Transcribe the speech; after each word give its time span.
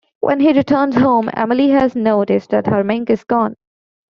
When 0.19 0.39
he 0.39 0.51
returns 0.51 0.95
home, 0.95 1.29
Emily 1.35 1.69
has 1.69 1.95
noticed 1.95 2.49
that 2.49 2.65
her 2.65 2.83
mink 2.83 3.11
is 3.11 3.23
gone. 3.23 3.55